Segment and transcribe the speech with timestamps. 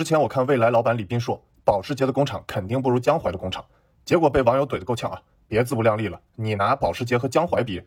[0.00, 3.62] 之前我看未来老板李斌说，保时捷的工厂肯定不如江淮的工厂，
[4.02, 5.20] 结果被网友怼得够呛啊！
[5.46, 7.82] 别自不量力了，你拿保时捷和江淮比，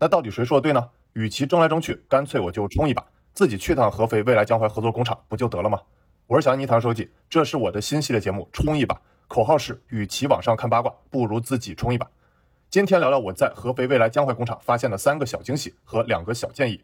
[0.00, 0.90] 那到底谁说的对呢？
[1.12, 5.80] 与其争来争去，干脆我就冲一把，自己去趟合肥未来江淮合作工厂不就得了吗？
[6.26, 12.10] 我是小尼唐书记，这是我的新系列节目，冲一把，口号是：与其网上看八卦，不如自己冲一把。
[12.70, 16.82] 今天聊聊我在合肥未来江淮工厂发现的三个小惊喜和两个小建议。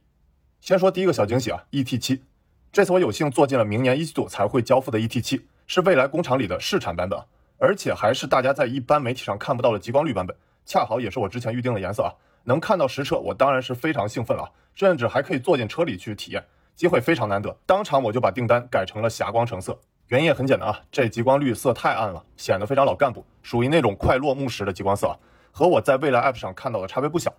[0.60, 2.22] 先说第一个小惊喜啊，ET 七，
[2.70, 7.18] 这次我有幸坐进了明年一季度才会交付的 ET 七，是蔚来工厂里的试产版本，
[7.58, 10.36] 而且还是大家在一般媒体上看不到的极光绿版本，
[10.66, 12.12] 恰好也是我之前预定的颜色啊。
[12.44, 16.44] 能看到实车，我当然是非常兴奋了，甚至还可以坐进车里去体验，
[16.76, 17.56] 机会非常难得。
[17.64, 25.16] 当场我就把订单改成了霞光橙色，原因也很简单啊，这极光绿色太暗了，显得非常老干部，属于那种快落幕时的极光色啊。
[25.50, 27.32] 和我在蔚来 App 上看到的差别不小，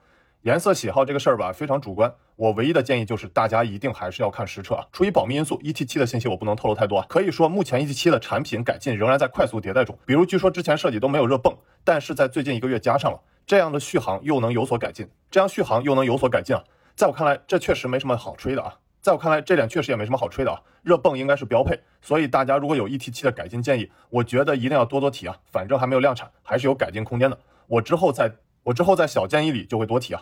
[0.44, 2.10] 颜色喜好这个事儿吧，非常主观。
[2.38, 4.86] 我唯一的建议就是大家一定还是要看实车啊。
[4.94, 7.06] 出于保密因素，ET7 的信息我不能透露太多啊。
[7.10, 10.00] 可以说，目前 ET7 的产品改进仍然在快速迭代中。
[10.06, 15.06] 比如，据说之前设计都没有热泵，但是在最近一个月加上了，这样的续航又能有所改进。
[15.30, 16.64] 这样续航又能有所改进啊，
[16.96, 18.74] 在我看来，这确实没什么好吹的啊。
[19.02, 20.62] 在我看来，这点确实也没什么好吹的啊。
[20.84, 25.36] 热泵应该是标配，所以大家如果有 ET7 的改进建议，我觉得一定要多多提啊。
[25.52, 27.38] 反正还没有量产，还是有改进空间的。
[27.68, 28.32] 我之后再。
[28.64, 30.22] 我之后在小建议里就会多提啊，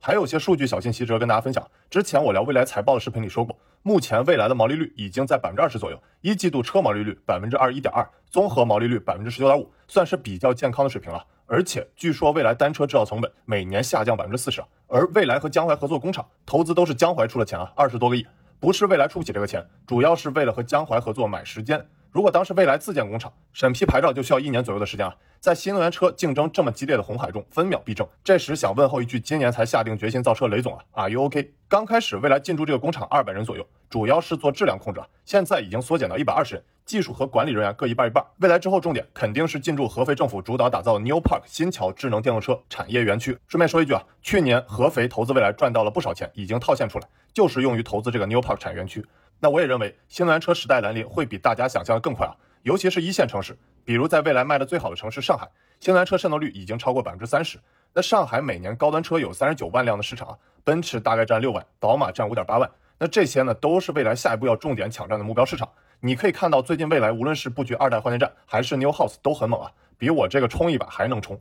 [0.00, 1.66] 还有些数据小信息值得跟大家分享。
[1.90, 11.24] 之前我聊未来财报的视频里说过，目前未来的毛利率已经在百分之二十左右，一季度车毛利率百分之二十一点二，综合毛利率百分之十九点五，算是比较健康的水平了。
[11.46, 18.24] 而且据说未来单车制造成本每年下降百分之四十，而未来和江淮合作工厂投资都是江淮出了钱啊，二十多个亿，
[18.60, 21.84] 不是未来出不起这个钱，主要是为了和江淮合作买时间。
[22.10, 28.06] 如果当时未来自建工厂，审批牌照就需要一年左右的时间啊，在新能源车竞争这么激烈的红海中，分秒必争。
[28.22, 31.52] 这时想问候一句，今年才下定决心造车雷总啊，Are you OK？
[31.66, 38.24] 刚开始未来进驻这个工厂二百人左右，主要是做质量控制啊，现在已经缩减到一百二十人，技术和管理人员各一半一半。
[38.38, 43.36] 未来之后重点肯定是进驻合肥政府主导打造的 New Park 新桥智能电动车产业园区。
[43.48, 49.04] 顺便说一句啊，去年合肥投资未来赚到了不少钱，已经套现出来，就是用于投资这个 New Park 产业园区。
[49.40, 52.36] 那我也认为新能源车时代来临会比大家想象的更快啊。
[52.62, 55.48] 尤其是一线城市，比如在未来卖的最好的城市上海，
[55.80, 57.58] 新能源车渗透率已经超过百分之三十。
[57.94, 62.70] 那上海每年高端车有三十九万辆的市场啊，奔驰大概占六万，宝马占五点八万。
[62.98, 65.68] 那这些呢，都是未来下一步要重点抢占的目标市场。
[66.00, 71.40] 你可以看到，最近未来无论是布局二代换电站，还是 New House 都很猛啊，比我这个冲一把还能冲。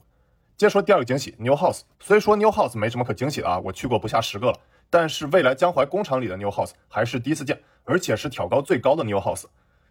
[0.56, 1.82] 接着说第二个惊喜，New House。
[2.00, 9.46] 虽说 New House 没什么可惊喜的啊，我去过不下十个了，但是未来江淮工厂里的 New House 还是第一次见，而且是挑高最高的 New House。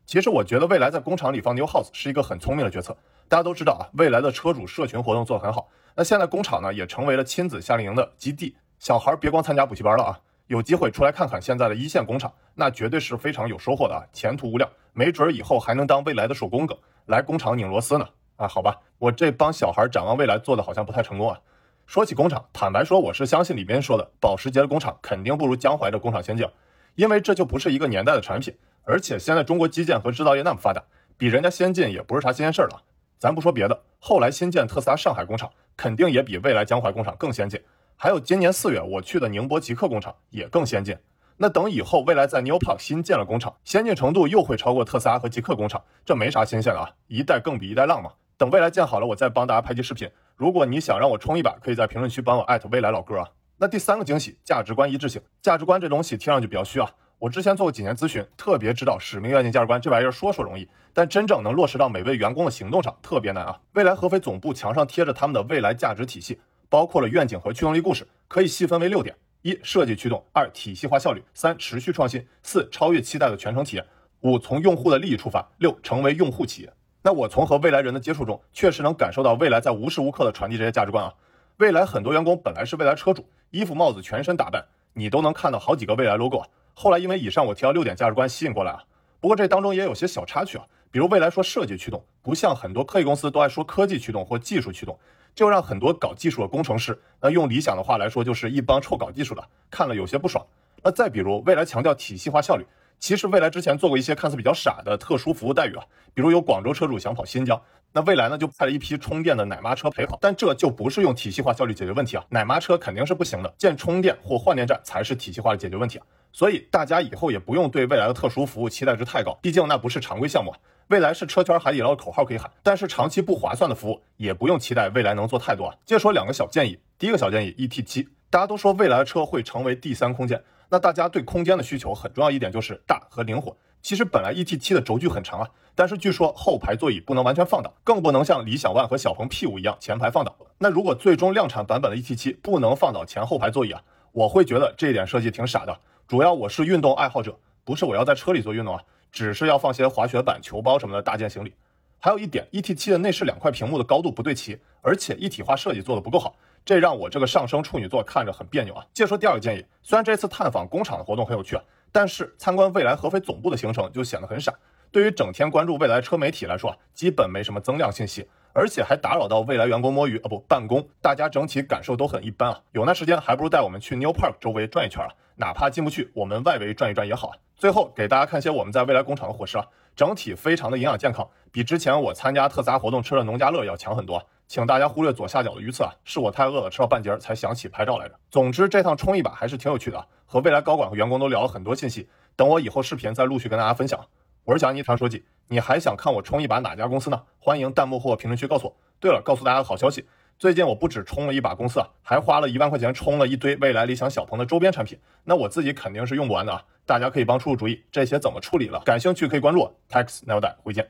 [0.06, 2.96] 其实我觉得未来在工厂里放 New House 是一个很聪明的决策。
[3.28, 5.68] 大家都知道啊，未来的车主社群活动做得很好。
[5.96, 8.56] 那现在工厂呢也成为了亲子夏令营的基地。
[8.78, 14.70] 小孩别光参加补习班了啊，有机会出来看看现在的一线工厂，那绝对是非常有收获的啊，前途无量。
[14.92, 18.08] 没准以后还能当未来的手工梗，来工厂拧螺丝呢。
[18.36, 21.36] 啊，好吧，我这帮小孩展望未来做的好像不太成功啊。
[21.84, 26.46] 说起工厂，坦白说，我是相信里边说的，保时捷的工厂肯定不如江淮的工厂先进，
[26.94, 28.54] 因为这就不是一个年代的产品。
[28.88, 30.80] 而且现在中国基建和制造业那么发达，
[31.18, 32.80] 比人家先进也不是啥新鲜事儿了。
[33.18, 37.60] 咱不说别的，后来新建特斯拉上海工厂肯定也比未来江淮工厂更先进。
[37.96, 40.96] 还有今年四月我去的宁波极客工厂也更先进。
[41.36, 48.12] 那等以后未来在 New Park 新建了工厂，先进程度又会超过特斯拉和极客工厂，这没啥新鲜的啊，一代更比一代浪嘛。
[48.38, 50.08] 等未来建好了，我再帮大家拍期视频。
[50.36, 53.28] 如果你想让我冲一把，可以在评论区帮我艾特未来老哥啊。
[53.56, 55.20] 那第三个惊喜，价值观一致性。
[55.42, 56.88] 价值观这东西听上去比较虚啊。
[57.18, 63.58] 我之前做过几年咨询，特别知道使命、愿景、价值观这玩意儿说说容易，但真正能落实到每位员工的行动上特别难啊。
[63.72, 66.38] 未来合肥总部墙上贴着他们的未来价值体系，
[66.68, 73.84] 包括了愿景和驱动力故事，可以细分为六点：一、设计驱动；二、体系化效率；三、持续创新；四、超越期待的全程体验；
[74.20, 76.72] 五、从用户的利益出发；六、成为用户企业。
[77.00, 81.14] 那我从和未来人的接触中，确实能感受到未来在无时无刻的传递这些价值观啊。
[81.56, 84.62] 未来很多员工本来是未来车主，衣服帽子全身打扮，
[84.92, 86.46] 你都能看到好几个未来 logo 啊。
[86.78, 88.84] 后来因为以上我提到六点价值观吸引过来啊，
[89.18, 94.94] 不过这当中也有些小插曲啊，比如未来说设计驱动，不像很多科技公司都爱说科技驱动或技术驱动，
[95.34, 100.44] 就让很多搞技术的工程师，那用理想的话来说就是一帮臭搞技术的，看了有些不爽。
[100.82, 102.66] 那再比如未来强调体系化效率，
[102.98, 105.84] 其实蔚来之前做过一些看似比较傻的特殊服务待遇啊，
[106.14, 107.60] 比如有广州车主想跑新疆。
[107.92, 116.06] 那蔚来呢，就派了一批充电的奶妈车陪跑，但这就不是用体系化效率解决问题啊，奶妈车肯定是不行的，建充电或换电站才是体系化的解决问题啊。
[116.32, 120.58] 所以大家以后也不用对未来的特殊服务期待值太高，毕竟那不是常规项目啊。
[120.88, 125.74] 未来是车圈海底捞的口号可以喊，但是长期不划算的服务也不用期待未来能做太多啊。
[125.86, 133.56] 接着说两个小建议，第一个小建议，ET 七，大家都说未来的车会成为第三空间，那大家对空间的需求很重要一点就是大和灵活。
[133.82, 140.36] 其实本来 ET7 的轴距很长啊，但是据说后排座椅不能完全放倒，更不能像理想 ONE 和小鹏 P5 一样前排放倒。
[140.58, 143.82] 那如果最终量产版本的 ET7 不能放倒前后排座椅啊，
[144.12, 145.78] 我会觉得这一点设计挺傻的。
[146.08, 148.82] 主要我是运动爱好者，不是我要在车里做运动啊，
[149.12, 151.54] 只是要放些滑雪板、球包什么的大件行李。
[151.98, 158.86] 还有一点，ET7 的内饰两块屏幕的高度不对齐，而且一体化设计做得不够好，这让我这个上升处女座看着很别扭啊。
[158.92, 161.62] 接着说第二个建议，虽然这次探访工厂的活动很有趣啊。
[161.92, 164.52] 但是参观未来合肥总部的行程就显得很傻。
[164.90, 172.58] 对于整天关注未来车媒体来说啊，基本没什么增量信息，而且还打扰到未来员工摸鱼啊不办公，大家整体感受都很一般啊。
[172.72, 177.36] 有那时间还不如带我们去 New Park 周围转一圈啊，哪怕进不去，我们外围转一转也好啊。
[177.54, 184.26] 最后给大家看些我们在未来工厂的伙食啊，整体非常的营养健康，比之前我参加特斯拉活动吃的农家乐要强很多。
[184.48, 188.14] 请大家忽略左下角的鱼刺啊，是我太饿了，吃到半截才想起拍照来着。
[188.30, 192.08] 总之这趟冲一把还是挺有趣的啊，和未来高管和员工都聊了很多信息。
[192.34, 194.00] 等我以后视频再陆续跟大家分享。
[194.44, 197.22] 我是小尼传说记，你还想看我冲一把哪家公司呢？
[197.38, 198.76] 欢迎弹幕或评论区告诉我。
[198.98, 200.04] 对了，告诉大家个好消息，
[200.38, 204.98] 最近我不止冲了一把公司啊，还花了一万块钱冲了一堆未来理想小鹏的周边产品。
[205.24, 208.80] 那我自己肯定是用不完的啊，大家可以帮出出主意，这些怎么处理了？
[208.80, 210.88] 感兴趣可以关注我，Tax 奈 e 带回见。